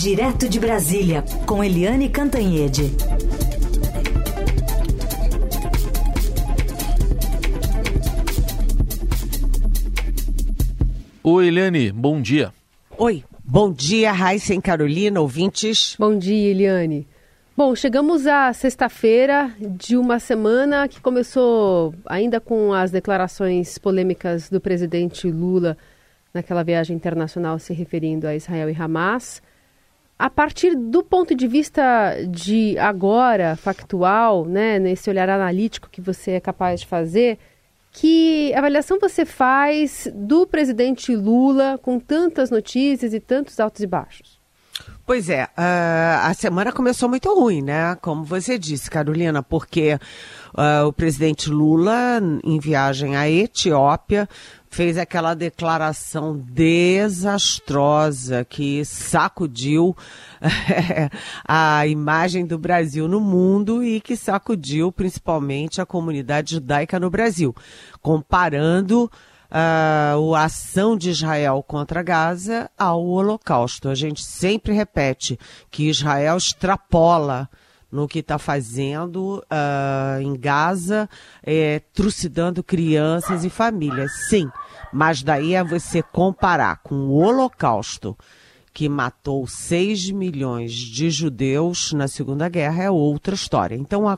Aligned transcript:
Direto 0.00 0.48
de 0.48 0.60
Brasília, 0.60 1.24
com 1.44 1.64
Eliane 1.64 2.08
Cantanhede. 2.08 2.84
Oi, 11.24 11.48
Eliane, 11.48 11.90
bom 11.90 12.22
dia. 12.22 12.52
Oi, 12.96 13.24
bom 13.42 13.72
dia, 13.72 14.12
Raíssa 14.12 14.54
e 14.54 14.62
Carolina, 14.62 15.20
ouvintes. 15.20 15.96
Bom 15.98 16.16
dia, 16.16 16.52
Eliane. 16.52 17.04
Bom, 17.56 17.74
chegamos 17.74 18.24
à 18.28 18.52
sexta-feira 18.52 19.52
de 19.58 19.96
uma 19.96 20.20
semana 20.20 20.86
que 20.86 21.00
começou 21.00 21.92
ainda 22.06 22.40
com 22.40 22.72
as 22.72 22.92
declarações 22.92 23.78
polêmicas 23.78 24.48
do 24.48 24.60
presidente 24.60 25.28
Lula 25.28 25.76
naquela 26.32 26.62
viagem 26.62 26.94
internacional 26.94 27.58
se 27.58 27.74
referindo 27.74 28.28
a 28.28 28.36
Israel 28.36 28.70
e 28.70 28.76
Hamas. 28.80 29.42
A 30.18 30.28
partir 30.28 30.74
do 30.74 31.02
ponto 31.02 31.32
de 31.34 31.46
vista 31.46 32.16
de 32.28 32.76
agora, 32.78 33.54
factual, 33.54 34.44
né, 34.44 34.78
nesse 34.78 35.08
olhar 35.08 35.28
analítico 35.28 35.88
que 35.88 36.00
você 36.00 36.32
é 36.32 36.40
capaz 36.40 36.80
de 36.80 36.86
fazer, 36.88 37.38
que 37.92 38.52
avaliação 38.54 38.98
você 39.00 39.24
faz 39.24 40.08
do 40.12 40.46
presidente 40.46 41.14
Lula 41.14 41.78
com 41.80 42.00
tantas 42.00 42.50
notícias 42.50 43.14
e 43.14 43.20
tantos 43.20 43.60
altos 43.60 43.80
e 43.80 43.86
baixos? 43.86 44.38
Pois 45.06 45.30
é, 45.30 45.44
uh, 45.44 46.26
a 46.26 46.34
semana 46.34 46.70
começou 46.70 47.08
muito 47.08 47.32
ruim, 47.32 47.62
né? 47.62 47.96
Como 48.02 48.24
você 48.24 48.58
disse, 48.58 48.90
Carolina, 48.90 49.42
porque 49.42 49.98
uh, 50.54 50.86
o 50.86 50.92
presidente 50.92 51.48
Lula, 51.48 52.20
em 52.44 52.58
viagem 52.60 53.16
à 53.16 53.28
Etiópia, 53.28 54.28
fez 54.70 54.98
aquela 54.98 55.34
declaração 55.34 56.36
desastrosa 56.36 58.44
que 58.44 58.84
sacudiu 58.84 59.96
a 61.46 61.86
imagem 61.86 62.46
do 62.46 62.58
Brasil 62.58 63.08
no 63.08 63.20
mundo 63.20 63.82
e 63.82 64.00
que 64.00 64.16
sacudiu 64.16 64.92
principalmente 64.92 65.80
a 65.80 65.86
comunidade 65.86 66.54
judaica 66.54 67.00
no 67.00 67.10
Brasil, 67.10 67.54
comparando 68.00 69.10
uh, 69.50 70.34
a 70.34 70.44
ação 70.44 70.96
de 70.96 71.10
Israel 71.10 71.64
contra 71.66 72.02
Gaza 72.02 72.70
ao 72.76 73.04
Holocausto. 73.04 73.88
A 73.88 73.94
gente 73.94 74.22
sempre 74.22 74.72
repete 74.72 75.38
que 75.70 75.88
Israel 75.88 76.36
extrapola 76.36 77.48
no 77.90 78.06
que 78.06 78.18
está 78.18 78.38
fazendo 78.38 79.42
uh, 79.44 80.20
em 80.20 80.38
Gaza, 80.38 81.08
é, 81.42 81.80
trucidando 81.92 82.62
crianças 82.62 83.44
e 83.44 83.50
famílias. 83.50 84.12
Sim, 84.28 84.50
mas 84.92 85.22
daí 85.22 85.54
é 85.54 85.64
você 85.64 86.02
comparar 86.02 86.80
com 86.82 86.94
o 86.94 87.14
Holocausto, 87.14 88.16
que 88.78 88.88
matou 88.88 89.44
6 89.44 90.12
milhões 90.12 90.72
de 90.72 91.10
judeus 91.10 91.92
na 91.92 92.06
Segunda 92.06 92.48
Guerra 92.48 92.84
é 92.84 92.88
outra 92.88 93.34
história. 93.34 93.74
Então 93.74 94.08
a, 94.08 94.16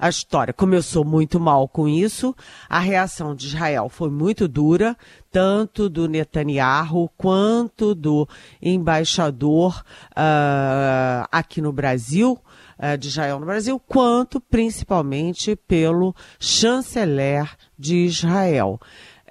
a 0.00 0.08
história 0.08 0.52
começou 0.52 1.04
muito 1.04 1.38
mal 1.38 1.68
com 1.68 1.86
isso, 1.86 2.34
a 2.68 2.80
reação 2.80 3.36
de 3.36 3.46
Israel 3.46 3.88
foi 3.88 4.10
muito 4.10 4.48
dura, 4.48 4.96
tanto 5.30 5.88
do 5.88 6.08
Netanyahu 6.08 7.08
quanto 7.16 7.94
do 7.94 8.28
embaixador 8.60 9.80
uh, 10.10 11.28
aqui 11.30 11.62
no 11.62 11.72
Brasil, 11.72 12.36
uh, 12.80 12.98
de 12.98 13.06
Israel 13.06 13.38
no 13.38 13.46
Brasil, 13.46 13.78
quanto 13.78 14.40
principalmente 14.40 15.54
pelo 15.54 16.16
chanceler 16.40 17.48
de 17.78 18.06
Israel 18.06 18.80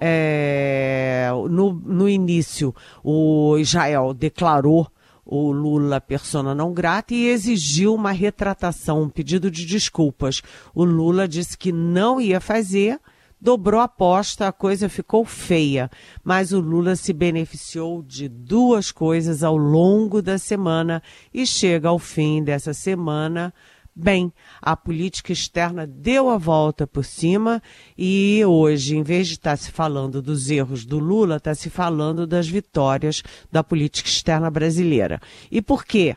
é, 0.00 1.28
no, 1.50 1.74
no 1.74 2.08
início, 2.08 2.74
o 3.04 3.58
Israel 3.58 4.14
declarou 4.14 4.90
o 5.24 5.52
Lula 5.52 6.00
persona 6.00 6.54
não 6.54 6.72
grata 6.72 7.14
e 7.14 7.28
exigiu 7.28 7.94
uma 7.94 8.10
retratação, 8.10 9.02
um 9.02 9.08
pedido 9.08 9.48
de 9.50 9.64
desculpas. 9.64 10.42
O 10.74 10.82
Lula 10.82 11.28
disse 11.28 11.56
que 11.56 11.70
não 11.70 12.20
ia 12.20 12.40
fazer, 12.40 12.98
dobrou 13.40 13.80
a 13.80 13.84
aposta, 13.84 14.48
a 14.48 14.52
coisa 14.52 14.88
ficou 14.88 15.24
feia. 15.24 15.88
Mas 16.24 16.52
o 16.52 16.58
Lula 16.58 16.96
se 16.96 17.12
beneficiou 17.12 18.02
de 18.02 18.28
duas 18.28 18.90
coisas 18.90 19.44
ao 19.44 19.56
longo 19.56 20.20
da 20.20 20.36
semana 20.36 21.00
e 21.32 21.46
chega 21.46 21.88
ao 21.88 21.98
fim 21.98 22.42
dessa 22.42 22.74
semana 22.74 23.54
bem. 23.94 24.32
A 24.60 24.76
política 24.76 25.32
externa 25.32 25.86
deu 25.86 26.30
a 26.30 26.36
volta 26.36 26.86
por 26.86 27.04
cima 27.04 27.62
e 27.96 28.42
hoje, 28.44 28.96
em 28.96 29.02
vez 29.02 29.28
de 29.28 29.34
estar 29.34 29.56
se 29.56 29.70
falando 29.70 30.22
dos 30.22 30.50
erros 30.50 30.84
do 30.84 30.98
Lula, 30.98 31.36
está 31.36 31.54
se 31.54 31.70
falando 31.70 32.26
das 32.26 32.48
vitórias 32.48 33.22
da 33.50 33.62
política 33.62 34.08
externa 34.08 34.50
brasileira. 34.50 35.20
E 35.50 35.60
por 35.60 35.84
quê? 35.84 36.16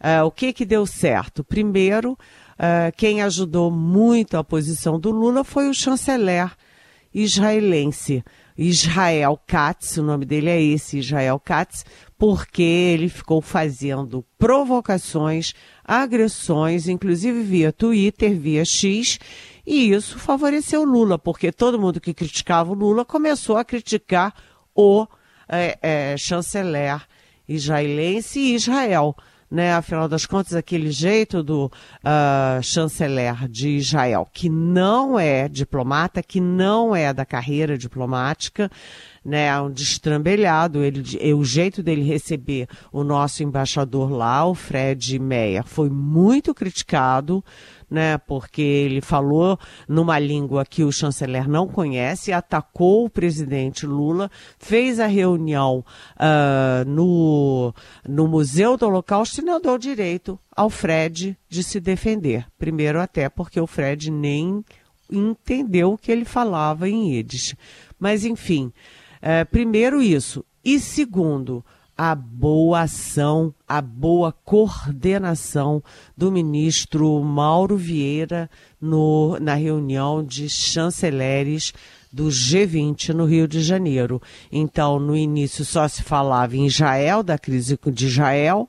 Uh, 0.00 0.24
o 0.24 0.30
que 0.30 0.52
que 0.52 0.64
deu 0.64 0.86
certo? 0.86 1.42
Primeiro, 1.42 2.12
uh, 2.12 2.92
quem 2.96 3.20
ajudou 3.22 3.70
muito 3.70 4.36
a 4.36 4.44
posição 4.44 4.98
do 4.98 5.10
Lula 5.10 5.42
foi 5.42 5.68
o 5.68 5.74
chanceler 5.74 6.50
israelense, 7.12 8.22
Israel 8.58 9.40
Katz, 9.46 9.98
o 9.98 10.02
nome 10.02 10.24
dele 10.24 10.50
é 10.50 10.60
esse, 10.60 10.98
Israel 10.98 11.38
Katz, 11.38 11.86
porque 12.18 12.62
ele 12.62 13.08
ficou 13.08 13.40
fazendo 13.40 14.24
provocações, 14.36 15.54
agressões, 15.84 16.88
inclusive 16.88 17.40
via 17.42 17.72
Twitter, 17.72 18.36
via 18.36 18.64
X, 18.64 19.20
e 19.64 19.92
isso 19.92 20.18
favoreceu 20.18 20.82
Lula, 20.82 21.16
porque 21.16 21.52
todo 21.52 21.78
mundo 21.78 22.00
que 22.00 22.12
criticava 22.12 22.72
o 22.72 22.74
Lula 22.74 23.04
começou 23.04 23.56
a 23.56 23.64
criticar 23.64 24.34
o 24.74 25.06
é, 25.48 25.78
é, 25.80 26.16
chanceler 26.16 27.00
israelense 27.48 28.40
e 28.40 28.54
Israel 28.56 29.14
né? 29.50 29.74
Afinal 29.74 30.08
das 30.08 30.26
contas, 30.26 30.54
aquele 30.54 30.90
jeito 30.90 31.42
do 31.42 31.66
uh, 31.66 32.62
chanceler 32.62 33.48
de 33.48 33.70
Israel, 33.76 34.28
que 34.32 34.48
não 34.48 35.18
é 35.18 35.48
diplomata, 35.48 36.22
que 36.22 36.40
não 36.40 36.94
é 36.94 37.12
da 37.12 37.24
carreira 37.24 37.78
diplomática, 37.78 38.70
né? 39.24 39.58
Um 39.60 39.70
destrambelhado. 39.70 40.82
Ele, 40.82 41.02
o 41.34 41.44
jeito 41.44 41.82
dele 41.82 42.02
receber 42.02 42.68
o 42.92 43.02
nosso 43.02 43.42
embaixador 43.42 44.10
lá, 44.10 44.44
o 44.46 44.54
Fred 44.54 45.18
Meyer, 45.18 45.64
foi 45.64 45.88
muito 45.88 46.54
criticado 46.54 47.42
né? 47.90 48.18
Porque 48.18 48.62
ele 48.62 49.00
falou 49.00 49.58
numa 49.88 50.18
língua 50.18 50.64
que 50.64 50.84
o 50.84 50.92
chanceler 50.92 51.48
não 51.48 51.66
conhece, 51.66 52.32
atacou 52.32 53.04
o 53.04 53.10
presidente 53.10 53.86
Lula, 53.86 54.30
fez 54.58 55.00
a 55.00 55.06
reunião 55.06 55.84
uh, 56.16 56.88
no, 56.88 57.74
no 58.06 58.28
Museu 58.28 58.76
do 58.76 58.86
Holocausto 58.86 59.40
e 59.40 59.44
não 59.44 59.60
deu 59.60 59.78
direito 59.78 60.38
ao 60.54 60.68
Fred 60.68 61.36
de 61.48 61.62
se 61.62 61.80
defender. 61.80 62.46
Primeiro, 62.58 63.00
até 63.00 63.28
porque 63.28 63.60
o 63.60 63.66
Fred 63.66 64.10
nem 64.10 64.64
entendeu 65.10 65.92
o 65.92 65.98
que 65.98 66.12
ele 66.12 66.24
falava 66.24 66.88
em 66.88 67.14
Yiddish. 67.14 67.54
Mas, 67.98 68.24
enfim, 68.24 68.72
uh, 69.22 69.48
primeiro 69.50 70.02
isso. 70.02 70.44
E 70.64 70.78
segundo, 70.78 71.64
a 71.98 72.14
boa 72.14 72.82
ação, 72.82 73.52
a 73.66 73.80
boa 73.80 74.30
coordenação 74.30 75.82
do 76.16 76.30
ministro 76.30 77.20
Mauro 77.24 77.76
Vieira 77.76 78.48
no, 78.80 79.36
na 79.40 79.54
reunião 79.54 80.24
de 80.24 80.48
chanceleres 80.48 81.72
do 82.12 82.28
G20 82.28 83.08
no 83.08 83.24
Rio 83.24 83.48
de 83.48 83.60
Janeiro. 83.60 84.22
Então, 84.52 85.00
no 85.00 85.16
início 85.16 85.64
só 85.64 85.88
se 85.88 86.04
falava 86.04 86.56
em 86.56 86.66
Israel, 86.66 87.24
da 87.24 87.36
crise 87.36 87.76
de 87.92 88.06
Israel, 88.06 88.68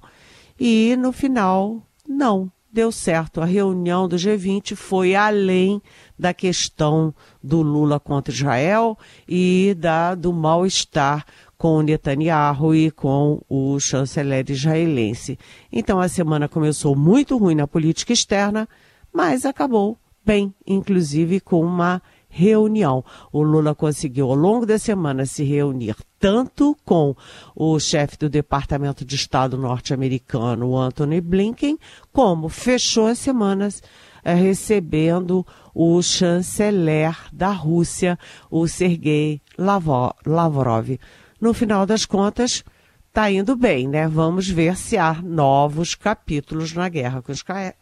e 0.59 0.95
no 0.97 1.11
final, 1.11 1.83
não, 2.07 2.51
deu 2.73 2.91
certo. 2.91 3.41
A 3.41 3.45
reunião 3.45 4.07
do 4.07 4.15
G20 4.15 4.75
foi 4.75 5.13
além 5.13 5.79
da 6.17 6.33
questão 6.33 7.13
do 7.43 7.61
Lula 7.61 7.99
contra 7.99 8.33
Israel 8.33 8.97
e 9.27 9.75
da, 9.77 10.15
do 10.15 10.33
mal-estar 10.33 11.25
com 11.59 11.81
Netanyahu 11.81 12.73
e 12.73 12.89
com 12.89 13.41
o 13.49 13.77
chanceler 13.81 14.49
israelense. 14.49 15.37
Então 15.69 15.99
a 15.99 16.07
semana 16.07 16.47
começou 16.47 16.95
muito 16.95 17.37
ruim 17.37 17.53
na 17.53 17.67
política 17.67 18.13
externa, 18.13 18.67
mas 19.13 19.45
acabou 19.45 19.97
bem, 20.25 20.53
inclusive 20.65 21.41
com 21.41 21.61
uma 21.61 22.01
reunião. 22.29 23.03
O 23.29 23.41
Lula 23.43 23.75
conseguiu 23.75 24.29
ao 24.29 24.35
longo 24.35 24.65
da 24.65 24.79
semana 24.79 25.25
se 25.25 25.43
reunir 25.43 25.97
tanto 26.17 26.77
com 26.85 27.13
o 27.53 27.77
chefe 27.77 28.17
do 28.17 28.29
Departamento 28.29 29.03
de 29.03 29.15
Estado 29.15 29.57
norte-americano, 29.57 30.77
Anthony 30.77 31.19
Blinken, 31.19 31.77
como 32.13 32.47
fechou 32.47 33.07
as 33.07 33.19
semanas 33.19 33.83
é, 34.23 34.33
recebendo 34.33 35.45
o 35.75 36.01
chanceler 36.01 37.17
da 37.33 37.51
Rússia, 37.51 38.17
o 38.49 38.65
Sergei 38.65 39.41
Lavrov 39.57 40.97
no 41.39 41.53
final 41.53 41.85
das 41.85 42.05
contas, 42.05 42.63
está 43.07 43.31
indo 43.31 43.55
bem, 43.55 43.87
né? 43.87 44.07
Vamos 44.07 44.47
ver 44.47 44.75
se 44.75 44.97
há 44.97 45.21
novos 45.21 45.95
capítulos 45.95 46.73
na 46.73 46.87
guerra 46.87 47.21
com 47.21 47.31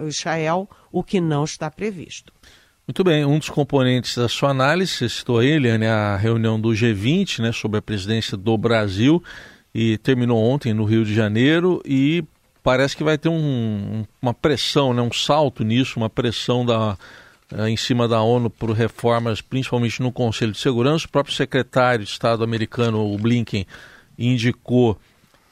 Israel, 0.08 0.70
o 0.92 1.04
que 1.04 1.20
não 1.20 1.44
está 1.44 1.70
previsto. 1.70 2.34
Muito 2.88 3.04
bem, 3.04 3.26
um 3.26 3.38
dos 3.38 3.50
componentes 3.50 4.16
da 4.16 4.30
sua 4.30 4.52
análise, 4.52 5.10
citou 5.10 5.44
ele, 5.44 5.78
né, 5.78 5.90
a 5.90 6.16
reunião 6.16 6.60
do 6.60 6.70
G20 6.70 7.40
né, 7.40 7.52
sobre 7.52 7.80
a 7.80 7.82
presidência 7.82 8.38
do 8.38 8.58
Brasil, 8.58 9.22
e 9.76 9.98
terminou 9.98 10.42
ontem 10.42 10.74
no 10.74 10.86
Rio 10.86 11.04
de 11.04 11.14
Janeiro, 11.14 11.82
e 11.86 12.24
parece 12.64 12.96
que 12.96 13.04
vai 13.04 13.18
ter 13.18 13.28
um, 13.28 14.06
uma 14.22 14.34
pressão, 14.34 14.94
né, 14.94 15.02
um 15.02 15.12
salto 15.12 15.66
nisso, 15.66 16.00
uma 16.00 16.10
pressão 16.10 16.66
da, 16.66 16.98
em 17.68 17.78
cima 17.78 18.08
da 18.08 18.22
ONU 18.22 18.50
por 18.50 18.72
reformas, 18.72 19.42
principalmente 19.42 20.02
no 20.02 20.12
Conselho 20.12 20.52
de 20.52 20.58
Segurança. 20.58 21.06
O 21.06 21.12
próprio 21.12 21.36
secretário 21.36 22.04
de 22.04 22.12
Estado 22.12 22.44
americano, 22.44 23.14
o 23.14 23.18
Blinken, 23.18 23.66
indicou 24.18 25.00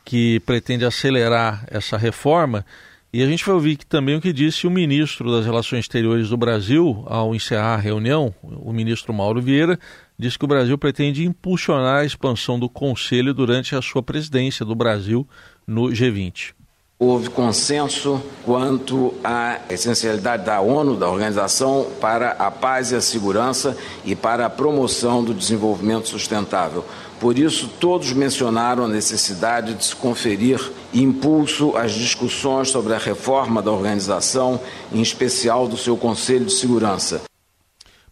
que 0.03 0.39
pretende 0.41 0.85
acelerar 0.85 1.65
essa 1.67 1.97
reforma. 1.97 2.65
E 3.13 3.23
a 3.23 3.27
gente 3.27 3.45
vai 3.45 3.55
ouvir 3.55 3.77
também 3.77 4.15
o 4.15 4.21
que 4.21 4.33
disse 4.33 4.67
o 4.67 4.71
ministro 4.71 5.31
das 5.31 5.45
Relações 5.45 5.85
Exteriores 5.85 6.29
do 6.29 6.35
Brasil 6.35 7.03
ao 7.07 7.33
encerrar 7.33 7.75
a 7.75 7.79
reunião, 7.79 8.35
o 8.43 8.73
ministro 8.73 9.13
Mauro 9.13 9.41
Vieira, 9.41 9.79
disse 10.19 10.37
que 10.37 10.43
o 10.43 10.49
Brasil 10.49 10.77
pretende 10.77 11.23
impulsionar 11.23 12.01
a 12.01 12.05
expansão 12.05 12.59
do 12.59 12.67
Conselho 12.67 13.33
durante 13.33 13.73
a 13.73 13.81
sua 13.81 14.03
presidência 14.03 14.65
do 14.65 14.75
Brasil 14.75 15.25
no 15.65 15.83
G20. 15.83 16.53
Houve 16.97 17.29
consenso 17.29 18.23
quanto 18.45 19.13
à 19.21 19.59
essencialidade 19.69 20.45
da 20.45 20.61
ONU, 20.61 20.95
da 20.95 21.09
organização, 21.09 21.87
para 21.99 22.31
a 22.31 22.49
paz 22.49 22.91
e 22.91 22.95
a 22.95 23.01
segurança 23.01 23.77
e 24.05 24.15
para 24.15 24.45
a 24.45 24.49
promoção 24.49 25.21
do 25.21 25.33
desenvolvimento 25.33 26.07
sustentável. 26.07 26.85
Por 27.19 27.37
isso, 27.37 27.69
todos 27.81 28.13
mencionaram 28.13 28.85
a 28.85 28.87
necessidade 28.87 29.73
de 29.73 29.83
se 29.83 29.95
conferir 29.95 30.71
impulso 30.93 31.75
às 31.75 31.91
discussões 31.91 32.69
sobre 32.69 32.93
a 32.93 32.97
reforma 32.97 33.61
da 33.61 33.71
organização, 33.71 34.57
em 34.89 35.01
especial 35.01 35.67
do 35.67 35.75
seu 35.75 35.97
Conselho 35.97 36.45
de 36.45 36.53
Segurança. 36.53 37.23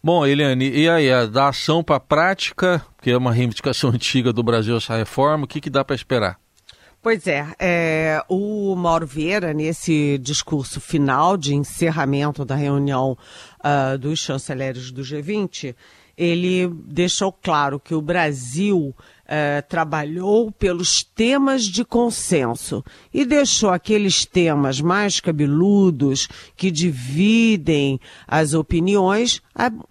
Bom, 0.03 0.25
Eliane, 0.25 0.69
e 0.69 0.89
aí, 0.89 1.07
da 1.29 1.47
ação 1.47 1.81
para 1.81 1.95
a 1.95 2.01
prática, 2.01 2.85
que 3.01 3.11
é 3.11 3.17
uma 3.17 3.31
reivindicação 3.31 3.91
antiga 3.95 4.33
do 4.33 4.43
Brasil 4.43 4.75
essa 4.75 4.97
reforma, 4.97 5.45
o 5.45 5.47
que, 5.47 5.61
que 5.61 5.69
dá 5.69 5.85
para 5.85 5.95
esperar? 5.95 6.42
Pois 7.03 7.27
é, 7.27 7.45
é, 7.59 8.23
o 8.29 8.73
Mauro 8.77 9.05
Vieira, 9.05 9.53
nesse 9.53 10.17
discurso 10.19 10.79
final 10.79 11.35
de 11.35 11.53
encerramento 11.53 12.45
da 12.45 12.55
reunião 12.55 13.17
uh, 13.59 13.97
dos 13.97 14.19
chanceleres 14.19 14.89
do 14.89 15.01
G20, 15.01 15.75
ele 16.17 16.65
deixou 16.85 17.29
claro 17.29 17.77
que 17.77 17.93
o 17.93 18.01
Brasil 18.01 18.95
uh, 18.95 19.67
trabalhou 19.67 20.49
pelos 20.49 21.03
temas 21.03 21.65
de 21.65 21.83
consenso 21.83 22.81
e 23.13 23.25
deixou 23.25 23.71
aqueles 23.71 24.25
temas 24.25 24.79
mais 24.79 25.19
cabeludos 25.19 26.29
que 26.55 26.71
dividem 26.71 27.99
as 28.25 28.53
opiniões 28.53 29.41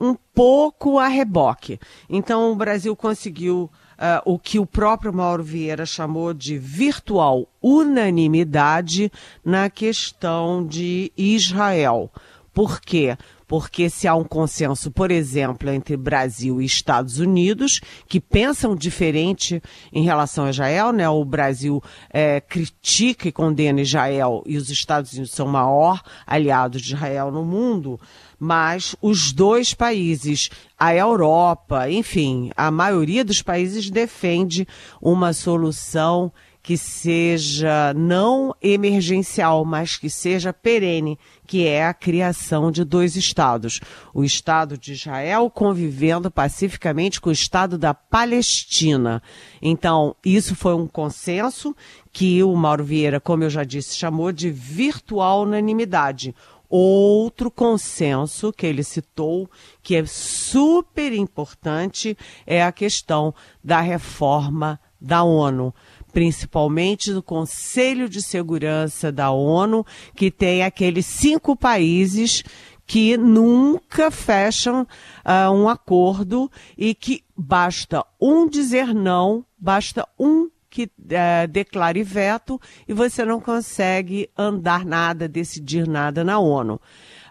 um 0.01 0.15
pouco 0.35 0.99
a 0.99 1.09
reboque. 1.09 1.79
Então 2.09 2.53
o 2.53 2.57
Brasil 2.57 2.97
conseguiu 2.97 3.71
uh, 4.03 4.21
o 4.25 4.39
que 4.39 4.59
o 4.59 4.67
próprio 4.67 5.13
Mauro 5.13 5.45
Vieira 5.45 5.87
chamou 5.87 6.35
de 6.35 6.59
virtual 6.59 7.49
unanimidade 7.63 9.13
na 9.45 9.71
questão 9.71 10.67
de 10.67 11.13
Israel. 11.17 12.11
Por 12.53 12.81
quê? 12.81 13.17
Porque 13.53 13.91
se 13.91 14.09
há 14.09 14.15
um 14.15 14.25
consenso, 14.25 14.91
por 14.91 15.11
exemplo, 15.11 15.69
entre 15.69 15.95
Brasil 15.95 16.59
e 16.59 16.65
Estados 16.65 17.19
Unidos, 17.19 17.83
que 18.09 18.19
pensam 18.19 18.75
diferente 18.75 19.63
em 19.93 20.03
relação 20.03 20.47
a 20.47 20.51
Israel, 20.51 20.91
né? 20.91 21.07
O 21.07 21.23
Brasil 21.23 21.83
é, 22.09 22.41
critica 22.41 23.29
e 23.29 23.33
condena 23.33 23.83
Israel 23.83 24.43
e 24.47 24.57
os 24.57 24.71
Estados 24.71 25.13
Unidos 25.13 25.33
são 25.33 25.49
o 25.49 25.53
maior 25.53 26.01
aliado 26.27 26.81
de 26.81 26.95
Israel 26.95 27.31
no 27.31 27.45
mundo 27.45 28.01
mas 28.45 28.97
os 29.01 29.31
dois 29.33 29.73
países, 29.73 30.51
a 30.77 30.93
Europa, 30.93 31.89
enfim, 31.89 32.51
a 32.57 32.73
maioria 32.73 33.25
dos 33.25 33.41
países 33.41 33.89
defende 33.89 34.67
uma 35.01 35.33
solução 35.33 36.33
que 36.63 36.77
seja 36.77 37.93
não 37.95 38.55
emergencial, 38.63 39.65
mas 39.65 39.97
que 39.97 40.09
seja 40.09 40.53
perene, 40.53 41.19
que 41.45 41.67
é 41.67 41.85
a 41.85 41.93
criação 41.93 42.71
de 42.71 42.85
dois 42.85 43.17
estados. 43.17 43.81
O 44.15 44.23
Estado 44.23 44.79
de 44.79 44.93
Israel 44.93 45.51
convivendo 45.51 46.31
pacificamente 46.31 47.21
com 47.21 47.31
o 47.31 47.33
Estado 47.33 47.77
da 47.77 47.93
Palestina. 47.93 49.21
Então, 49.61 50.15
isso 50.25 50.55
foi 50.55 50.75
um 50.75 50.87
consenso 50.87 51.75
que 52.13 52.43
o 52.45 52.55
Mauro 52.55 52.85
Vieira, 52.85 53.19
como 53.19 53.43
eu 53.43 53.51
já 53.51 53.65
disse, 53.65 53.97
chamou 53.97 54.31
de 54.31 54.49
virtual 54.49 55.43
unanimidade. 55.43 56.33
Outro 56.69 57.51
consenso 57.51 58.53
que 58.53 58.65
ele 58.65 58.83
citou, 58.83 59.51
que 59.83 59.97
é 59.97 60.07
super 60.07 61.13
importante, 61.13 62.17
é 62.47 62.63
a 62.63 62.73
questão 62.73 63.35
da 63.63 63.81
reforma 63.81 64.81
da 64.99 65.25
ONU 65.25 65.75
principalmente 66.13 67.13
do 67.13 67.23
Conselho 67.23 68.09
de 68.09 68.23
Segurança 68.23 69.11
da 69.11 69.31
ONU, 69.31 69.85
que 70.15 70.31
tem 70.31 70.63
aqueles 70.63 71.07
cinco 71.07 71.57
países 71.57 72.45
que 72.87 73.17
nunca 73.17 74.11
fecham 74.11 74.83
uh, 74.83 75.51
um 75.53 75.69
acordo 75.69 76.51
e 76.77 76.95
que 76.95 77.25
basta 77.37 78.05
um 78.21 78.49
dizer 78.49 78.93
não, 78.95 79.45
basta 79.59 80.07
um 80.19 80.51
que 80.69 80.91
é, 81.11 81.47
declare 81.47 82.03
veto 82.03 82.59
e 82.89 82.95
você 82.95 83.25
não 83.27 83.39
consegue 83.41 84.31
andar 84.37 84.87
nada, 84.87 85.29
decidir 85.29 85.87
nada 85.87 86.25
na 86.25 86.39
ONU. 86.39 86.81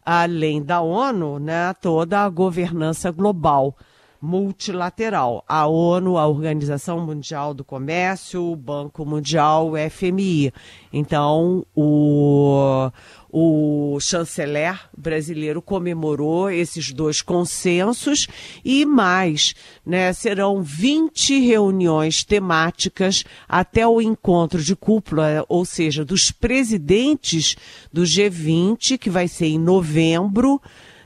Além 0.06 0.62
da 0.62 0.80
ONU, 0.82 1.40
né, 1.40 1.74
toda 1.82 2.24
a 2.24 2.30
governança 2.30 3.12
global 3.12 3.76
multilateral. 4.22 5.44
A 5.48 5.66
ONU, 5.66 6.18
a 6.18 6.28
Organização 6.28 7.00
Mundial 7.04 7.54
do 7.54 7.64
Comércio, 7.64 8.52
o 8.52 8.56
Banco 8.56 9.04
Mundial, 9.04 9.72
o 9.72 9.90
FMI. 9.90 10.54
Então, 10.94 11.66
o, 11.76 12.92
o 13.32 13.98
chanceler 14.00 14.80
brasileiro 14.96 15.62
comemorou 15.62 16.52
esses 16.52 16.92
dois 16.92 17.22
consensos 17.22 18.28
e 18.64 18.86
mais, 18.86 19.56
né, 19.86 20.14
serão 20.14 20.62
20 20.62 21.40
reuniões 21.40 22.24
temáticas 22.24 23.24
até 23.50 23.88
o 23.88 24.02
encontro 24.02 24.62
de 24.62 24.76
cúpula, 24.76 25.46
ou 25.50 25.66
seja, 25.66 26.06
dos 26.06 26.30
presidentes 26.30 27.56
do 27.92 28.04
G20, 28.04 28.98
que 28.98 29.10
vai 29.10 29.28
ser 29.28 29.48
em 29.48 29.60
novembro, 29.60 30.62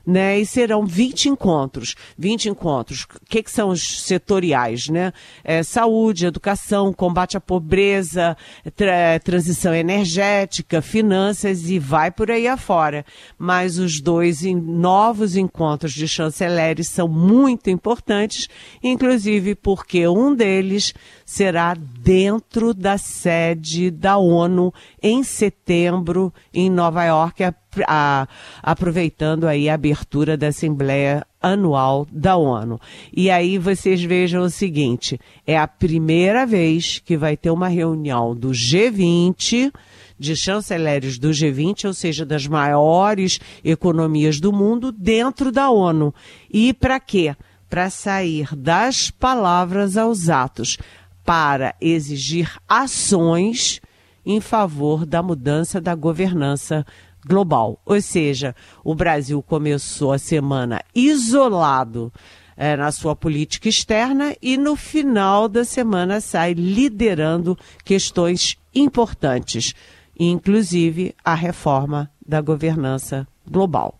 né? 0.05 0.39
E 0.39 0.45
serão 0.45 0.85
20 0.85 1.29
encontros. 1.29 1.95
20 2.17 2.49
encontros. 2.49 3.03
O 3.03 3.25
que, 3.27 3.43
que 3.43 3.51
são 3.51 3.69
os 3.69 4.03
setoriais, 4.03 4.87
né? 4.89 5.11
É, 5.43 5.63
saúde, 5.63 6.25
educação, 6.25 6.93
combate 6.93 7.37
à 7.37 7.41
pobreza, 7.41 8.37
tra 8.75 9.19
transição 9.19 9.73
energética, 9.73 10.81
finanças 10.81 11.69
e 11.69 11.79
vai 11.79 12.11
por 12.11 12.29
aí 12.29 12.47
afora. 12.47 13.05
Mas 13.37 13.77
os 13.77 13.99
dois 13.99 14.43
novos 14.43 15.35
encontros 15.35 15.93
de 15.93 16.07
chanceleres 16.07 16.87
são 16.87 17.07
muito 17.07 17.69
importantes, 17.69 18.47
inclusive 18.83 19.55
porque 19.55 20.07
um 20.07 20.35
deles 20.35 20.93
será 21.25 21.73
dentro 21.73 22.73
da 22.73 22.97
sede 22.97 23.89
da 23.89 24.17
ONU 24.17 24.73
em 25.01 25.23
setembro, 25.23 26.33
em 26.53 26.69
Nova 26.69 27.03
York, 27.03 27.43
a, 27.43 27.53
a, 27.87 28.27
aproveitando 28.61 29.47
aí 29.47 29.69
a 29.69 29.73
abertura 29.73 30.37
da 30.37 30.47
Assembleia 30.47 31.25
Anual 31.41 32.07
da 32.11 32.35
ONU. 32.35 32.79
E 33.15 33.29
aí 33.29 33.57
vocês 33.57 34.03
vejam 34.03 34.43
o 34.43 34.49
seguinte: 34.49 35.19
é 35.45 35.57
a 35.57 35.67
primeira 35.67 36.45
vez 36.45 36.99
que 36.99 37.17
vai 37.17 37.35
ter 37.35 37.51
uma 37.51 37.67
reunião 37.67 38.35
do 38.35 38.49
G20 38.49 39.71
de 40.17 40.35
chanceleres 40.35 41.17
do 41.17 41.29
G20, 41.29 41.85
ou 41.85 41.93
seja, 41.93 42.25
das 42.25 42.47
maiores 42.47 43.39
economias 43.63 44.39
do 44.39 44.51
mundo, 44.51 44.91
dentro 44.91 45.51
da 45.51 45.69
ONU. 45.69 46.13
E 46.49 46.73
para 46.73 46.99
quê? 46.99 47.35
Para 47.69 47.89
sair 47.89 48.55
das 48.55 49.11
palavras 49.11 49.97
aos 49.97 50.29
atos 50.29 50.77
para 51.25 51.75
exigir 51.81 52.55
ações 52.69 53.81
em 54.25 54.39
favor 54.39 55.05
da 55.05 55.21
mudança 55.21 55.81
da 55.81 55.93
governança 55.95 56.85
global. 57.25 57.79
Ou 57.85 57.99
seja, 58.01 58.55
o 58.83 58.93
Brasil 58.93 59.41
começou 59.41 60.13
a 60.13 60.17
semana 60.17 60.81
isolado 60.93 62.11
é, 62.55 62.75
na 62.75 62.91
sua 62.91 63.15
política 63.15 63.67
externa 63.67 64.35
e 64.41 64.57
no 64.57 64.75
final 64.75 65.47
da 65.47 65.65
semana 65.65 66.21
sai 66.21 66.53
liderando 66.53 67.57
questões 67.83 68.57
importantes, 68.73 69.73
inclusive 70.17 71.13
a 71.23 71.33
reforma 71.33 72.09
da 72.25 72.41
governança 72.41 73.27
global. 73.49 73.99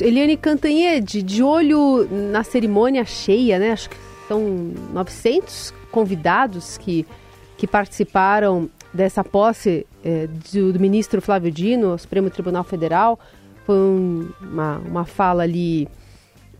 Eliane 0.00 0.36
Cantanhede, 0.36 1.22
de 1.22 1.42
olho 1.42 2.08
na 2.10 2.42
cerimônia 2.42 3.04
cheia, 3.04 3.58
né? 3.58 3.70
Acho 3.70 3.88
que 3.88 3.96
são 4.26 4.40
900 4.92 5.72
convidados 5.92 6.76
que, 6.76 7.06
que 7.56 7.66
participaram 7.66 8.68
dessa 8.96 9.22
posse 9.22 9.86
é, 10.04 10.26
do, 10.52 10.72
do, 10.72 10.80
ministro 10.80 11.20
Flávio 11.22 11.50
Dino 11.50 11.92
ao 11.92 11.98
Supremo 11.98 12.30
Tribunal 12.30 12.64
Federal. 12.64 13.18
Foi 13.64 13.76
um, 13.76 14.28
uma, 14.40 14.78
uma 14.78 15.04
fala 15.04 15.42
ali 15.42 15.86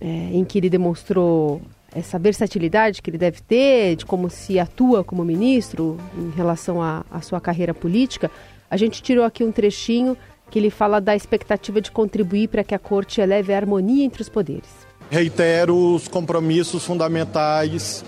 é, 0.01 0.07
em 0.07 0.45
que 0.45 0.59
ele 0.59 0.71
demonstrou 0.71 1.61
essa 1.95 2.19
versatilidade 2.19 3.01
que 3.01 3.09
ele 3.09 3.19
deve 3.19 3.41
ter, 3.41 3.97
de 3.97 4.05
como 4.05 4.29
se 4.29 4.59
atua 4.59 5.03
como 5.03 5.25
ministro 5.25 5.97
em 6.17 6.31
relação 6.31 6.83
à 6.83 7.21
sua 7.23 7.41
carreira 7.41 7.73
política, 7.73 8.31
a 8.71 8.77
gente 8.77 9.03
tirou 9.03 9.25
aqui 9.25 9.43
um 9.43 9.51
trechinho 9.51 10.17
que 10.51 10.59
ele 10.59 10.71
fala 10.71 11.01
da 11.01 11.17
expectativa 11.17 11.81
de 11.81 11.91
contribuir 11.91 12.49
para 12.49 12.63
que 12.63 12.75
a 12.75 12.79
corte 12.79 13.21
eleve 13.21 13.53
a 13.53 13.57
harmonia 13.57 14.05
entre 14.05 14.23
os 14.23 14.29
poderes. 14.29 14.69
Reitero 15.11 15.95
os 15.95 16.09
compromissos 16.09 16.85
fundamentais 16.85 18.05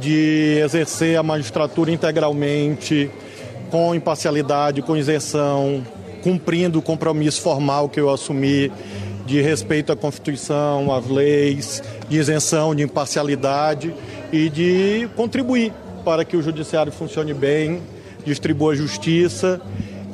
de 0.00 0.58
exercer 0.62 1.16
a 1.16 1.22
magistratura 1.22 1.90
integralmente, 1.90 3.10
com 3.72 3.94
imparcialidade, 3.94 4.82
com 4.82 4.94
isenção, 4.94 5.82
cumprindo 6.22 6.78
o 6.78 6.82
compromisso 6.82 7.40
formal 7.40 7.88
que 7.88 7.98
eu 7.98 8.10
assumi 8.10 8.70
de 9.24 9.40
respeito 9.40 9.90
à 9.90 9.96
Constituição, 9.96 10.94
às 10.94 11.08
leis, 11.08 11.82
de 12.06 12.18
isenção, 12.18 12.74
de 12.74 12.82
imparcialidade 12.82 13.94
e 14.30 14.50
de 14.50 15.08
contribuir 15.16 15.72
para 16.04 16.22
que 16.22 16.36
o 16.36 16.42
judiciário 16.42 16.92
funcione 16.92 17.32
bem, 17.32 17.80
distribua 18.26 18.76
justiça 18.76 19.58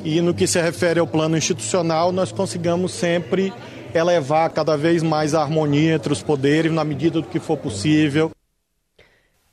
e 0.05 0.21
no 0.21 0.33
que 0.33 0.47
se 0.47 0.61
refere 0.61 1.01
ao 1.01 1.07
plano 1.07 1.35
institucional, 1.35 2.13
nós 2.13 2.31
consigamos 2.31 2.93
sempre 2.93 3.51
elevar 3.93 4.49
cada 4.51 4.77
vez 4.77 5.03
mais 5.03 5.35
a 5.35 5.41
harmonia 5.41 5.95
entre 5.95 6.13
os 6.13 6.23
poderes 6.23 6.71
na 6.71 6.85
medida 6.85 7.19
do 7.19 7.27
que 7.27 7.39
for 7.41 7.57
possível. 7.57 8.31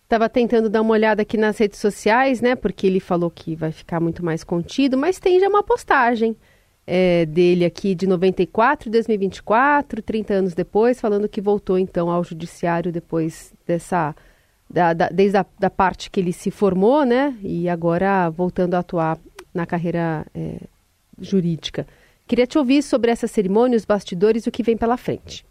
Estava 0.06 0.28
tentando 0.28 0.70
dar 0.70 0.82
uma 0.82 0.92
olhada 0.92 1.22
aqui 1.22 1.36
nas 1.36 1.58
redes 1.58 1.80
sociais, 1.80 2.40
né? 2.40 2.54
Porque 2.54 2.86
ele 2.86 3.00
falou 3.00 3.28
que 3.28 3.56
vai 3.56 3.72
ficar 3.72 3.98
muito 3.98 4.24
mais 4.24 4.44
contido, 4.44 4.96
mas 4.96 5.18
tem 5.18 5.40
já 5.40 5.48
uma 5.48 5.64
postagem 5.64 6.36
é, 6.86 7.26
dele 7.26 7.64
aqui 7.64 7.92
de 7.92 8.06
94, 8.06 8.88
2024, 8.88 10.00
30 10.00 10.32
anos 10.34 10.54
depois, 10.54 11.00
falando 11.00 11.28
que 11.28 11.40
voltou 11.40 11.76
então 11.76 12.08
ao 12.08 12.22
judiciário 12.22 12.92
depois 12.92 13.52
dessa. 13.66 14.14
Da, 14.70 14.92
da, 14.92 15.08
desde 15.08 15.38
a 15.38 15.46
da 15.58 15.70
parte 15.70 16.08
que 16.08 16.18
ele 16.20 16.32
se 16.32 16.52
formou, 16.52 17.04
né? 17.04 17.36
E 17.42 17.68
agora 17.68 18.30
voltando 18.30 18.74
a 18.74 18.78
atuar 18.78 19.18
na 19.52 19.66
carreira 19.66 20.24
é, 20.32 20.60
jurídica. 21.20 21.84
Queria 22.28 22.46
te 22.46 22.58
ouvir 22.58 22.80
sobre 22.80 23.10
essa 23.10 23.26
cerimônia, 23.26 23.76
os 23.76 23.84
bastidores 23.84 24.44
e 24.44 24.48
o 24.48 24.52
que 24.52 24.62
vem 24.62 24.76
pela 24.76 24.96
frente. 24.96 25.44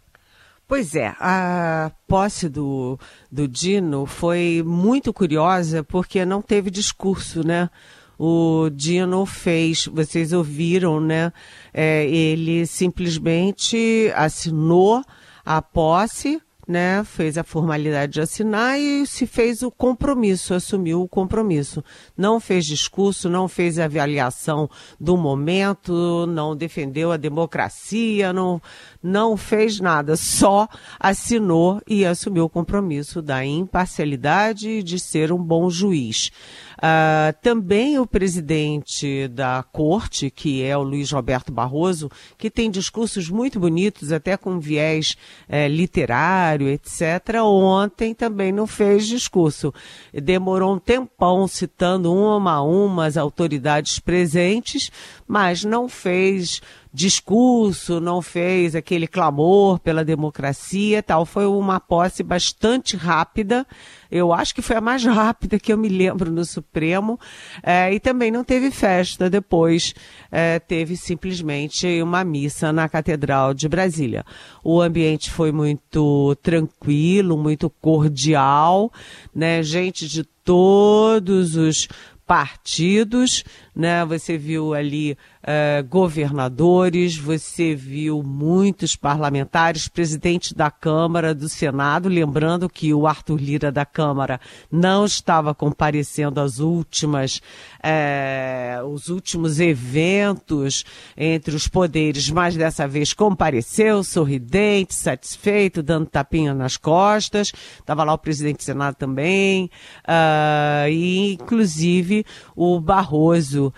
Pois 0.68 0.96
é, 0.96 1.14
a 1.20 1.92
posse 2.08 2.48
do, 2.48 2.98
do 3.30 3.46
Dino 3.46 4.04
foi 4.04 4.62
muito 4.66 5.12
curiosa 5.12 5.84
porque 5.84 6.24
não 6.24 6.42
teve 6.42 6.70
discurso, 6.70 7.46
né? 7.46 7.70
o 8.18 8.70
Dino 8.70 9.26
fez, 9.26 9.86
vocês 9.86 10.32
ouviram, 10.32 11.00
né? 11.00 11.32
É, 11.72 12.06
ele 12.06 12.66
simplesmente 12.66 14.10
assinou 14.14 15.02
a 15.44 15.60
posse, 15.60 16.40
né? 16.66 17.04
Fez 17.04 17.38
a 17.38 17.44
formalidade 17.44 18.14
de 18.14 18.20
assinar 18.20 18.80
e 18.80 19.06
se 19.06 19.26
fez 19.26 19.62
o 19.62 19.70
compromisso, 19.70 20.54
assumiu 20.54 21.02
o 21.02 21.08
compromisso. 21.08 21.84
Não 22.16 22.40
fez 22.40 22.64
discurso, 22.64 23.28
não 23.28 23.46
fez 23.46 23.78
avaliação 23.78 24.68
do 24.98 25.16
momento, 25.16 26.26
não 26.26 26.56
defendeu 26.56 27.12
a 27.12 27.16
democracia, 27.16 28.32
não, 28.32 28.60
não 29.06 29.36
fez 29.36 29.78
nada, 29.78 30.16
só 30.16 30.68
assinou 30.98 31.80
e 31.86 32.04
assumiu 32.04 32.44
o 32.44 32.50
compromisso 32.50 33.22
da 33.22 33.44
imparcialidade 33.44 34.68
e 34.68 34.82
de 34.82 34.98
ser 34.98 35.32
um 35.32 35.38
bom 35.38 35.70
juiz. 35.70 36.30
Uh, 36.76 37.32
também 37.40 37.98
o 37.98 38.06
presidente 38.06 39.28
da 39.28 39.64
corte, 39.72 40.30
que 40.30 40.62
é 40.62 40.76
o 40.76 40.82
Luiz 40.82 41.10
Roberto 41.10 41.50
Barroso, 41.50 42.10
que 42.36 42.50
tem 42.50 42.70
discursos 42.70 43.30
muito 43.30 43.58
bonitos, 43.58 44.12
até 44.12 44.36
com 44.36 44.60
viés 44.60 45.16
eh, 45.48 45.68
literário, 45.68 46.68
etc., 46.68 47.40
ontem 47.42 48.14
também 48.14 48.52
não 48.52 48.66
fez 48.66 49.06
discurso. 49.06 49.72
Demorou 50.12 50.74
um 50.74 50.78
tempão 50.78 51.48
citando 51.48 52.12
uma 52.12 52.54
a 52.54 52.62
uma 52.62 53.06
as 53.06 53.16
autoridades 53.16 53.98
presentes, 53.98 54.90
mas 55.26 55.64
não 55.64 55.88
fez 55.88 56.60
discurso, 56.96 58.00
não 58.00 58.22
fez 58.22 58.74
aquele 58.74 59.06
clamor 59.06 59.78
pela 59.78 60.02
democracia 60.02 61.02
tal. 61.02 61.26
Foi 61.26 61.44
uma 61.46 61.78
posse 61.78 62.22
bastante 62.22 62.96
rápida. 62.96 63.66
Eu 64.10 64.32
acho 64.32 64.54
que 64.54 64.62
foi 64.62 64.76
a 64.76 64.80
mais 64.80 65.04
rápida 65.04 65.58
que 65.58 65.70
eu 65.70 65.76
me 65.76 65.90
lembro 65.90 66.32
no 66.32 66.42
Supremo. 66.42 67.20
É, 67.62 67.92
e 67.92 68.00
também 68.00 68.30
não 68.30 68.42
teve 68.42 68.70
festa 68.70 69.28
depois. 69.28 69.94
É, 70.32 70.58
teve 70.58 70.96
simplesmente 70.96 72.00
uma 72.00 72.24
missa 72.24 72.72
na 72.72 72.88
Catedral 72.88 73.52
de 73.52 73.68
Brasília. 73.68 74.24
O 74.64 74.80
ambiente 74.80 75.30
foi 75.30 75.52
muito 75.52 76.34
tranquilo, 76.42 77.36
muito 77.36 77.68
cordial, 77.68 78.90
né? 79.34 79.62
Gente 79.62 80.08
de 80.08 80.24
todos 80.24 81.56
os 81.56 81.88
partidos, 82.26 83.44
né? 83.74 84.04
Você 84.04 84.36
viu 84.36 84.74
ali 84.74 85.16
uh, 85.46 85.86
governadores, 85.86 87.16
você 87.16 87.74
viu 87.74 88.22
muitos 88.22 88.96
parlamentares, 88.96 89.88
presidente 89.88 90.54
da 90.54 90.70
Câmara, 90.70 91.34
do 91.34 91.48
Senado, 91.48 92.08
lembrando 92.08 92.68
que 92.68 92.92
o 92.92 93.06
Arthur 93.06 93.40
Lira 93.40 93.70
da 93.70 93.86
Câmara 93.86 94.40
não 94.70 95.04
estava 95.04 95.54
comparecendo 95.54 96.40
às 96.40 96.58
últimas, 96.58 97.40
uh, 97.78 98.86
os 98.86 99.08
últimos 99.08 99.60
eventos 99.60 100.84
entre 101.16 101.54
os 101.54 101.68
poderes, 101.68 102.28
mas 102.28 102.56
dessa 102.56 102.88
vez 102.88 103.12
compareceu, 103.12 104.02
sorridente, 104.02 104.94
satisfeito, 104.94 105.82
dando 105.82 106.06
tapinha 106.06 106.52
nas 106.52 106.76
costas. 106.76 107.52
Estava 107.78 108.02
lá 108.02 108.12
o 108.12 108.18
presidente 108.18 108.58
do 108.58 108.62
Senado 108.64 108.96
também, 108.96 109.70
uh, 110.08 110.88
e 110.90 111.34
inclusive 111.34 112.24
o 112.54 112.80
Barroso 112.80 113.72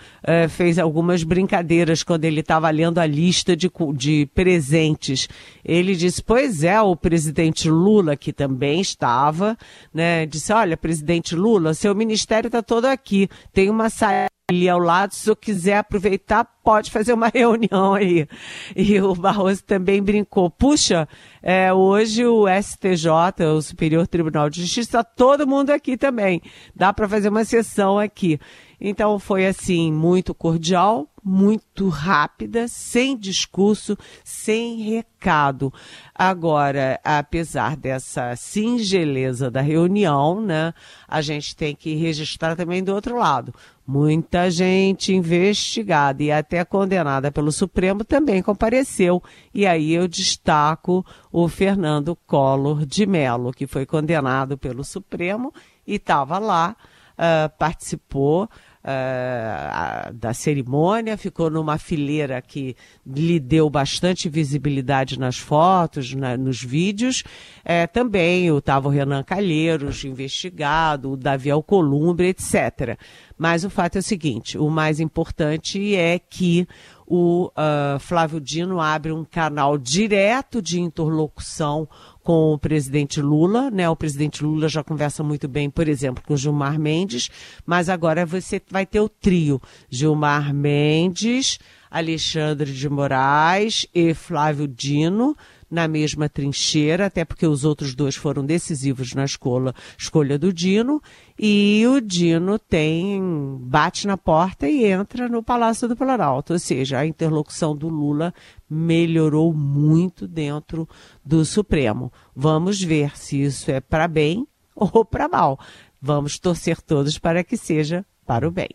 fez 0.49 0.79
algumas 0.79 1.23
brincadeiras 1.23 1.58
quando 2.05 2.25
ele 2.25 2.41
estava 2.41 2.69
lendo 2.69 2.99
a 2.99 3.05
lista 3.05 3.55
de, 3.55 3.71
de 3.95 4.25
presentes. 4.33 5.27
Ele 5.63 5.95
disse: 5.95 6.21
Pois 6.21 6.63
é, 6.63 6.79
o 6.81 6.95
presidente 6.95 7.69
Lula, 7.69 8.15
que 8.15 8.33
também 8.33 8.81
estava, 8.81 9.57
né, 9.93 10.25
disse: 10.25 10.51
Olha, 10.53 10.77
presidente 10.77 11.35
Lula, 11.35 11.73
seu 11.73 11.93
ministério 11.95 12.47
está 12.47 12.61
todo 12.61 12.85
aqui. 12.85 13.29
Tem 13.53 13.69
uma 13.69 13.89
saia 13.89 14.29
ali 14.49 14.67
ao 14.67 14.79
lado, 14.79 15.13
se 15.13 15.29
eu 15.29 15.35
quiser 15.35 15.77
aproveitar, 15.77 16.43
pode 16.63 16.89
fazer 16.89 17.13
uma 17.13 17.27
reunião 17.33 17.93
aí. 17.93 18.27
E 18.75 18.99
o 18.99 19.13
Barroso 19.13 19.63
também 19.63 20.01
brincou, 20.01 20.49
puxa, 20.49 21.07
é, 21.41 21.71
hoje 21.71 22.25
o 22.25 22.45
STJ, 22.47 23.45
o 23.55 23.61
Superior 23.61 24.07
Tribunal 24.07 24.49
de 24.49 24.61
Justiça, 24.61 25.03
todo 25.03 25.47
mundo 25.47 25.69
aqui 25.69 25.95
também. 25.95 26.41
Dá 26.75 26.91
para 26.91 27.07
fazer 27.07 27.29
uma 27.29 27.45
sessão 27.45 27.99
aqui. 27.99 28.39
Então 28.79 29.19
foi 29.19 29.45
assim, 29.45 29.91
muito 29.91 30.33
cordial, 30.33 31.07
muito 31.23 31.89
rápida, 31.89 32.67
sem 32.67 33.17
discurso, 33.17 33.97
sem 34.23 34.77
recado. 34.77 35.73
Agora, 36.15 36.99
apesar 37.03 37.75
dessa 37.75 38.35
singeleza 38.35 39.51
da 39.51 39.61
reunião, 39.61 40.41
né, 40.41 40.73
a 41.07 41.21
gente 41.21 41.55
tem 41.55 41.75
que 41.75 41.95
registrar 41.95 42.55
também 42.55 42.83
do 42.83 42.93
outro 42.93 43.17
lado. 43.17 43.53
Muita 43.85 44.51
gente 44.51 45.13
investigada 45.13 46.21
e 46.21 46.31
até 46.31 46.63
condenada 46.63 47.31
pelo 47.31 47.51
Supremo 47.51 48.03
também 48.03 48.41
compareceu. 48.41 49.21
E 49.53 49.65
aí 49.65 49.93
eu 49.93 50.07
destaco 50.07 51.05
o 51.31 51.47
Fernando 51.47 52.15
Collor 52.27 52.85
de 52.85 53.05
Mello, 53.05 53.51
que 53.51 53.65
foi 53.65 53.85
condenado 53.85 54.57
pelo 54.57 54.83
Supremo 54.83 55.51
e 55.87 55.95
estava 55.95 56.37
lá, 56.37 56.75
uh, 57.17 57.49
participou 57.57 58.47
uh, 58.89 60.13
da 60.13 60.33
cerimônia, 60.33 61.17
ficou 61.17 61.49
numa 61.49 61.77
fileira 61.77 62.41
que 62.41 62.75
lhe 63.05 63.39
deu 63.39 63.69
bastante 63.69 64.27
visibilidade 64.27 65.19
nas 65.19 65.37
fotos, 65.37 66.13
na, 66.13 66.35
nos 66.35 66.61
vídeos. 66.63 67.23
É, 67.63 67.85
também 67.85 68.51
o 68.51 68.61
Renan 68.89 69.23
Calheiros, 69.23 70.03
investigado, 70.03 71.11
o 71.11 71.17
Davi 71.17 71.51
Alcolumbre, 71.51 72.27
etc. 72.27 72.97
Mas 73.37 73.63
o 73.63 73.69
fato 73.69 73.97
é 73.97 73.99
o 73.99 74.03
seguinte: 74.03 74.57
o 74.57 74.69
mais 74.69 74.99
importante 74.99 75.95
é 75.95 76.17
que 76.19 76.67
o 77.09 77.47
uh, 77.47 77.99
Flávio 77.99 78.39
Dino 78.39 78.79
abre 78.79 79.11
um 79.11 79.25
canal 79.25 79.79
direto 79.79 80.61
de 80.61 80.79
interlocução 80.79 81.89
com 82.21 82.53
o 82.53 82.59
presidente 82.59 83.19
Lula, 83.19 83.71
né? 83.71 83.89
O 83.89 83.95
presidente 83.95 84.43
Lula 84.43 84.69
já 84.69 84.83
conversa 84.83 85.23
muito 85.23 85.47
bem, 85.47 85.71
por 85.71 85.87
exemplo, 85.87 86.23
com 86.23 86.37
Gilmar 86.37 86.79
Mendes, 86.79 87.31
mas 87.65 87.89
agora 87.89 88.27
você 88.27 88.61
vai 88.69 88.85
ter 88.85 88.99
o 88.99 89.09
trio 89.09 89.59
Gilmar 89.89 90.53
Mendes, 90.53 91.57
Alexandre 91.89 92.71
de 92.71 92.87
Moraes 92.87 93.87
e 93.91 94.13
Flávio 94.13 94.67
Dino 94.67 95.35
na 95.69 95.87
mesma 95.87 96.27
trincheira, 96.27 97.05
até 97.05 97.23
porque 97.23 97.45
os 97.45 97.63
outros 97.63 97.93
dois 97.93 98.15
foram 98.15 98.45
decisivos 98.45 99.13
na 99.13 99.25
escola, 99.25 99.73
escolha 99.97 100.37
do 100.37 100.51
Dino, 100.51 101.01
e 101.37 101.85
o 101.87 102.01
Dino 102.01 102.57
tem 102.57 103.21
bate 103.61 104.07
na 104.07 104.17
porta 104.17 104.67
e 104.67 104.85
entra 104.85 105.29
no 105.29 105.43
Palácio 105.43 105.87
do 105.87 105.95
Planalto, 105.95 106.53
ou 106.53 106.59
seja, 106.59 106.99
a 106.99 107.05
interlocução 107.05 107.75
do 107.75 107.87
Lula 107.87 108.33
melhorou 108.69 109.53
muito 109.53 110.27
dentro 110.27 110.87
do 111.23 111.45
Supremo. 111.45 112.11
Vamos 112.35 112.81
ver 112.81 113.17
se 113.17 113.41
isso 113.41 113.69
é 113.71 113.79
para 113.79 114.07
bem 114.07 114.47
ou 114.75 115.03
para 115.05 115.27
mal. 115.27 115.59
Vamos 116.01 116.39
torcer 116.39 116.81
todos 116.81 117.17
para 117.17 117.43
que 117.43 117.57
seja 117.57 118.05
para 118.25 118.47
o 118.47 118.51
bem. 118.51 118.69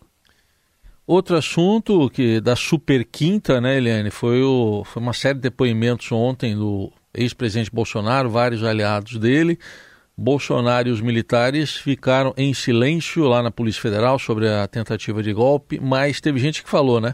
Outro 1.07 1.37
assunto 1.37 2.09
que 2.09 2.41
da 2.41 2.55
super 2.55 3.05
quinta, 3.05 3.61
né, 3.61 3.77
Eliane, 3.77 4.09
foi, 4.09 4.41
o, 4.41 4.83
foi 4.83 5.01
uma 5.01 5.13
série 5.13 5.35
de 5.35 5.41
depoimentos 5.41 6.11
ontem 6.11 6.55
do 6.55 6.91
ex-presidente 7.13 7.69
Bolsonaro, 7.71 8.29
vários 8.29 8.63
aliados 8.63 9.17
dele. 9.17 9.59
Bolsonaro 10.17 10.87
e 10.87 10.91
os 10.91 11.01
militares 11.01 11.75
ficaram 11.75 12.33
em 12.37 12.53
silêncio 12.53 13.25
lá 13.25 13.43
na 13.43 13.51
Polícia 13.51 13.81
Federal 13.81 14.17
sobre 14.17 14.49
a 14.49 14.67
tentativa 14.67 15.21
de 15.21 15.31
golpe, 15.31 15.79
mas 15.79 16.19
teve 16.19 16.39
gente 16.39 16.63
que 16.63 16.69
falou, 16.69 16.99
né? 16.99 17.13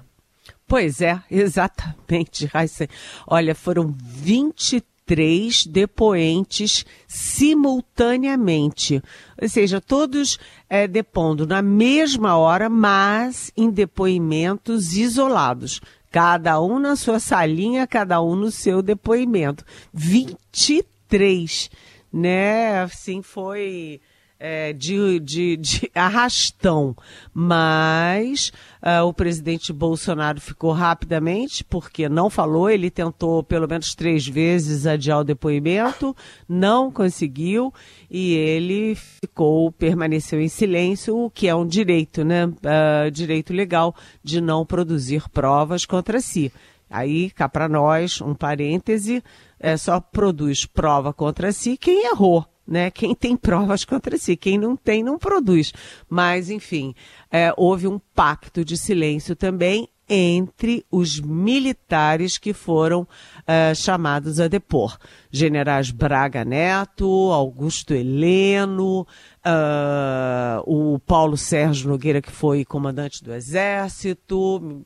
Pois 0.67 1.01
é, 1.01 1.19
exatamente, 1.29 2.45
Raíssa. 2.45 2.87
Olha, 3.27 3.53
foram 3.53 3.93
23 3.99 4.90
três 5.11 5.65
depoentes 5.65 6.85
simultaneamente. 7.05 9.03
Ou 9.41 9.49
seja, 9.49 9.81
todos 9.81 10.39
é, 10.69 10.87
depondo 10.87 11.45
na 11.45 11.61
mesma 11.61 12.37
hora, 12.37 12.69
mas 12.69 13.51
em 13.57 13.69
depoimentos 13.69 14.95
isolados. 14.95 15.81
Cada 16.09 16.61
um 16.61 16.79
na 16.79 16.95
sua 16.95 17.19
salinha, 17.19 17.85
cada 17.85 18.21
um 18.21 18.37
no 18.37 18.49
seu 18.49 18.81
depoimento. 18.81 19.65
23, 19.93 21.69
né? 22.13 22.81
Assim, 22.81 23.21
foi 23.21 23.99
é, 24.43 24.73
de, 24.73 25.19
de, 25.19 25.55
de, 25.55 25.91
arrastão, 25.93 26.95
mas 27.31 28.51
uh, 28.81 29.05
o 29.05 29.13
presidente 29.13 29.71
Bolsonaro 29.71 30.41
ficou 30.41 30.71
rapidamente, 30.71 31.63
porque 31.63 32.09
não 32.09 32.27
falou, 32.27 32.67
ele 32.67 32.89
tentou 32.89 33.43
pelo 33.43 33.67
menos 33.67 33.93
três 33.93 34.27
vezes 34.27 34.87
adiar 34.87 35.19
o 35.19 35.23
depoimento, 35.23 36.15
não 36.49 36.91
conseguiu, 36.91 37.71
e 38.09 38.33
ele 38.33 38.95
ficou, 38.95 39.71
permaneceu 39.71 40.41
em 40.41 40.49
silêncio, 40.49 41.15
o 41.15 41.29
que 41.29 41.47
é 41.47 41.53
um 41.53 41.67
direito, 41.67 42.25
né? 42.25 42.47
Uh, 42.47 43.11
direito 43.11 43.53
legal 43.53 43.95
de 44.23 44.41
não 44.41 44.65
produzir 44.65 45.29
provas 45.29 45.85
contra 45.85 46.19
si. 46.19 46.51
Aí, 46.89 47.29
cá 47.29 47.47
para 47.47 47.69
nós, 47.69 48.19
um 48.19 48.33
parêntese, 48.33 49.23
é, 49.59 49.77
só 49.77 49.99
produz 49.99 50.65
prova 50.65 51.13
contra 51.13 51.51
si 51.53 51.77
quem 51.77 52.07
errou 52.07 52.50
né? 52.67 52.91
Quem 52.91 53.13
tem 53.15 53.35
provas 53.35 53.83
contra 53.85 54.17
si, 54.17 54.35
quem 54.35 54.57
não 54.57 54.75
tem, 54.75 55.03
não 55.03 55.17
produz. 55.17 55.73
Mas, 56.09 56.49
enfim, 56.49 56.93
é, 57.31 57.53
houve 57.57 57.87
um 57.87 57.99
pacto 58.13 58.63
de 58.63 58.77
silêncio 58.77 59.35
também 59.35 59.87
entre 60.13 60.85
os 60.91 61.21
militares 61.21 62.37
que 62.37 62.51
foram 62.51 63.03
uh, 63.03 63.73
chamados 63.73 64.41
a 64.41 64.49
depor. 64.49 64.97
Generais 65.31 65.89
Braga 65.89 66.43
Neto, 66.43 67.07
Augusto 67.31 67.93
Heleno, 67.93 69.07
uh, 69.45 70.61
o 70.65 70.99
Paulo 70.99 71.37
Sérgio 71.37 71.87
Nogueira, 71.87 72.21
que 72.21 72.29
foi 72.29 72.65
comandante 72.65 73.23
do 73.23 73.33
Exército, 73.33 74.57
uh, 74.57 74.83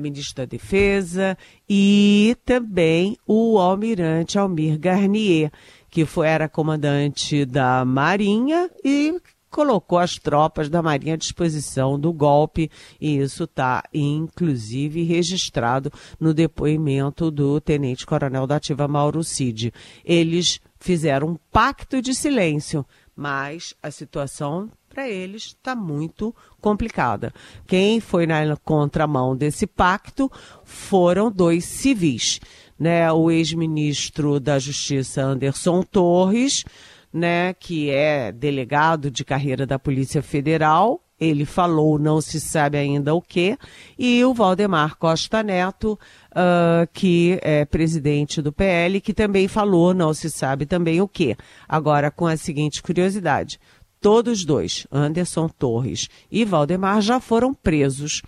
ministro 0.00 0.38
da 0.38 0.44
Defesa, 0.44 1.38
e 1.68 2.36
também 2.44 3.16
o 3.24 3.60
almirante 3.60 4.36
Almir 4.36 4.80
Garnier, 4.80 5.52
que 5.90 6.04
foi, 6.04 6.26
era 6.28 6.48
comandante 6.48 7.44
da 7.44 7.84
Marinha 7.84 8.70
e 8.84 9.20
colocou 9.50 9.98
as 9.98 10.16
tropas 10.16 10.68
da 10.68 10.82
Marinha 10.82 11.14
à 11.14 11.16
disposição 11.16 11.98
do 11.98 12.12
golpe, 12.12 12.70
e 13.00 13.16
isso 13.16 13.44
está, 13.44 13.82
inclusive, 13.94 15.02
registrado 15.02 15.90
no 16.20 16.34
depoimento 16.34 17.30
do 17.30 17.60
tenente-coronel 17.60 18.46
da 18.46 18.56
Ativa 18.56 18.86
Mauro 18.86 19.24
Cid. 19.24 19.72
Eles 20.04 20.60
fizeram 20.78 21.28
um 21.28 21.36
pacto 21.50 22.02
de 22.02 22.14
silêncio, 22.14 22.84
mas 23.16 23.74
a 23.82 23.90
situação 23.90 24.70
para 24.90 25.08
eles 25.08 25.46
está 25.46 25.74
muito 25.74 26.34
complicada. 26.60 27.32
Quem 27.66 28.00
foi 28.00 28.26
na 28.26 28.56
contramão 28.56 29.36
desse 29.36 29.66
pacto 29.66 30.30
foram 30.64 31.30
dois 31.30 31.64
civis 31.64 32.40
né, 32.78 33.10
o 33.12 33.30
ex-ministro 33.30 34.38
da 34.38 34.58
Justiça 34.58 35.22
Anderson 35.22 35.82
Torres, 35.82 36.64
né, 37.12 37.54
que 37.54 37.90
é 37.90 38.30
delegado 38.30 39.10
de 39.10 39.24
carreira 39.24 39.66
da 39.66 39.78
Polícia 39.78 40.22
Federal, 40.22 41.00
ele 41.18 41.46
falou, 41.46 41.98
não 41.98 42.20
se 42.20 42.38
sabe 42.38 42.76
ainda 42.76 43.14
o 43.14 43.22
que, 43.22 43.56
e 43.98 44.22
o 44.24 44.34
Valdemar 44.34 44.96
Costa 44.96 45.42
Neto, 45.42 45.98
uh, 46.32 46.86
que 46.92 47.38
é 47.42 47.64
presidente 47.64 48.42
do 48.42 48.52
PL, 48.52 49.00
que 49.00 49.14
também 49.14 49.48
falou, 49.48 49.94
não 49.94 50.12
se 50.12 50.30
sabe 50.30 50.66
também 50.66 51.00
o 51.00 51.08
que. 51.08 51.34
Agora, 51.66 52.10
com 52.10 52.26
a 52.26 52.36
seguinte 52.36 52.82
curiosidade: 52.82 53.58
todos 53.98 54.44
dois, 54.44 54.86
Anderson 54.92 55.48
Torres 55.48 56.08
e 56.30 56.44
Valdemar, 56.44 57.00
já 57.00 57.18
foram 57.18 57.54
presos. 57.54 58.20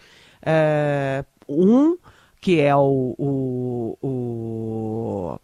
Uh, 0.42 1.26
um 1.48 1.98
que 2.40 2.60
é 2.60 2.74
o, 2.74 3.14
o, 3.18 3.98
o 4.02 5.40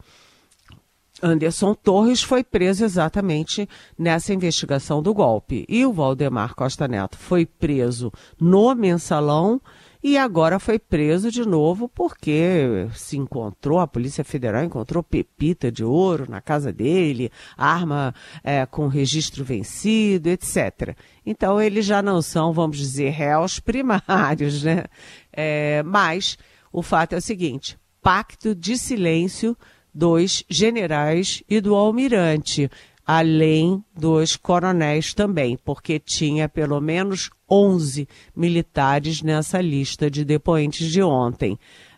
Anderson 1.22 1.74
Torres 1.74 2.22
foi 2.22 2.44
preso 2.44 2.84
exatamente 2.84 3.68
nessa 3.98 4.34
investigação 4.34 5.02
do 5.02 5.14
golpe. 5.14 5.64
E 5.68 5.86
o 5.86 5.92
Valdemar 5.92 6.54
Costa 6.54 6.86
Neto 6.86 7.16
foi 7.16 7.46
preso 7.46 8.12
no 8.38 8.74
mensalão 8.74 9.60
e 10.06 10.18
agora 10.18 10.58
foi 10.58 10.78
preso 10.78 11.30
de 11.30 11.48
novo 11.48 11.88
porque 11.88 12.86
se 12.92 13.16
encontrou, 13.16 13.78
a 13.78 13.86
Polícia 13.86 14.22
Federal 14.22 14.62
encontrou 14.62 15.02
pepita 15.02 15.72
de 15.72 15.82
ouro 15.82 16.26
na 16.28 16.42
casa 16.42 16.70
dele, 16.70 17.32
arma 17.56 18.14
é, 18.42 18.66
com 18.66 18.86
registro 18.86 19.42
vencido, 19.42 20.28
etc. 20.28 20.94
Então 21.24 21.58
eles 21.58 21.86
já 21.86 22.02
não 22.02 22.20
são, 22.20 22.52
vamos 22.52 22.76
dizer, 22.76 23.08
réus 23.12 23.58
primários, 23.58 24.62
né? 24.62 24.84
É, 25.32 25.82
mas 25.82 26.36
o 26.74 26.82
fato 26.82 27.14
é 27.14 27.18
o 27.18 27.22
seguinte: 27.22 27.78
pacto 28.02 28.52
de 28.52 28.76
silêncio 28.76 29.56
dos 29.94 30.44
generais 30.50 31.40
e 31.48 31.60
do 31.60 31.76
almirante, 31.76 32.68
além 33.06 33.82
dos 33.96 34.34
coronéis 34.34 35.14
também, 35.14 35.56
porque 35.56 36.00
tinha 36.00 36.48
pelo 36.48 36.80
menos 36.80 37.30
11 37.48 38.08
militares 38.34 39.22
nessa 39.22 39.60
lista 39.60 40.10
de 40.10 40.24
depoentes 40.24 40.90
de 40.90 41.00
ontem. 41.00 41.52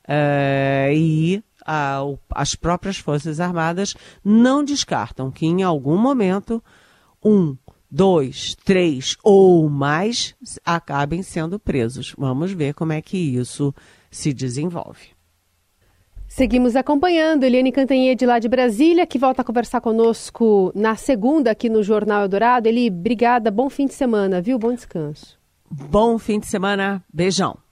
Uh, 0.04 0.92
e 0.92 1.42
as 2.30 2.54
próprias 2.54 2.98
Forças 2.98 3.40
Armadas 3.40 3.96
não 4.22 4.62
descartam 4.62 5.32
que 5.32 5.46
em 5.46 5.64
algum 5.64 5.96
momento 5.96 6.62
um, 7.24 7.56
dois, 7.90 8.54
três 8.64 9.16
ou 9.24 9.68
mais 9.68 10.34
acabem 10.64 11.22
sendo 11.22 11.58
presos. 11.58 12.14
Vamos 12.16 12.52
ver 12.52 12.74
como 12.74 12.92
é 12.92 13.02
que 13.02 13.16
isso 13.16 13.74
se 14.16 14.33
desenvolve. 14.33 15.14
Seguimos 16.26 16.74
acompanhando 16.74 17.44
Eliane 17.44 17.70
Cantanhede 17.70 18.26
lá 18.26 18.38
de 18.38 18.48
Brasília, 18.48 19.07
que 19.07 19.18
volta 19.18 19.42
a 19.42 19.44
conversar 19.44 19.81
conosco 19.81 20.72
na 20.74 20.96
segunda 20.96 21.52
aqui 21.52 21.68
no 21.68 21.83
Jornal 21.83 22.22
Eldorado. 22.22 22.66
Eli, 22.66 22.88
obrigada, 22.88 23.50
bom 23.50 23.70
fim 23.70 23.87
de 23.87 23.94
semana, 23.94 24.40
viu? 24.40 24.59
Bom 24.59 24.74
descanso. 24.74 25.38
Bom 25.70 26.18
fim 26.18 26.40
de 26.40 26.46
semana, 26.46 27.05
beijão. 27.12 27.65